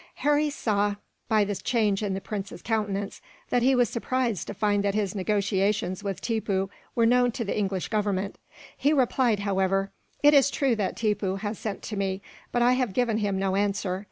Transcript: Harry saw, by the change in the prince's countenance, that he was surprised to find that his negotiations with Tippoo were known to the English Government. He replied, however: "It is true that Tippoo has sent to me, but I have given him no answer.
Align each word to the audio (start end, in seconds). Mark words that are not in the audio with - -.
Harry 0.25 0.49
saw, 0.49 0.95
by 1.29 1.43
the 1.45 1.53
change 1.55 2.01
in 2.01 2.15
the 2.15 2.19
prince's 2.19 2.63
countenance, 2.63 3.21
that 3.51 3.61
he 3.61 3.75
was 3.75 3.87
surprised 3.87 4.47
to 4.47 4.53
find 4.55 4.83
that 4.83 4.95
his 4.95 5.13
negotiations 5.13 6.03
with 6.03 6.19
Tippoo 6.21 6.71
were 6.95 7.05
known 7.05 7.31
to 7.33 7.45
the 7.45 7.55
English 7.55 7.87
Government. 7.89 8.39
He 8.75 8.93
replied, 8.93 9.41
however: 9.41 9.91
"It 10.23 10.33
is 10.33 10.49
true 10.49 10.75
that 10.75 10.97
Tippoo 10.97 11.35
has 11.41 11.59
sent 11.59 11.83
to 11.83 11.95
me, 11.97 12.23
but 12.51 12.63
I 12.63 12.73
have 12.73 12.93
given 12.93 13.19
him 13.19 13.37
no 13.37 13.55
answer. 13.55 13.99